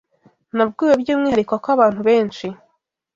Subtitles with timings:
[0.55, 2.45] Nabwiwe by’umwihariko ko abantu benshi